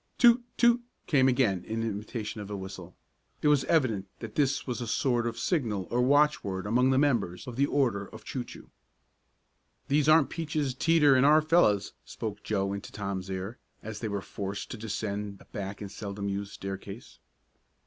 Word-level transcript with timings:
"Toot 0.17 0.43
Toot!" 0.57 0.81
came 1.05 1.27
again 1.27 1.63
in 1.63 1.83
imitation 1.83 2.41
of 2.41 2.49
a 2.49 2.57
whistle. 2.57 2.95
It 3.43 3.49
was 3.49 3.65
evident 3.65 4.07
that 4.17 4.33
this 4.33 4.65
was 4.65 4.81
a 4.81 4.87
sort 4.87 5.27
of 5.27 5.37
signal 5.37 5.87
or 5.91 6.01
watchword 6.01 6.65
among 6.65 6.89
the 6.89 6.97
members 6.97 7.45
of 7.45 7.55
the 7.55 7.67
Order 7.67 8.07
of 8.07 8.23
Choo 8.23 8.43
Choo. 8.43 8.71
"These 9.89 10.09
aren't 10.09 10.31
Peaches, 10.31 10.73
Teeter, 10.73 11.13
and 11.13 11.23
our 11.23 11.43
fellows," 11.43 11.93
spoke 12.03 12.41
Joe 12.41 12.73
into 12.73 12.91
Tom's 12.91 13.29
ear 13.29 13.59
as 13.83 13.99
they 13.99 14.07
were 14.09 14.23
forced 14.23 14.71
to 14.71 14.77
descend 14.77 15.39
a 15.39 15.45
back 15.45 15.81
and 15.81 15.91
seldom 15.91 16.27
used 16.29 16.53
staircase. 16.53 17.19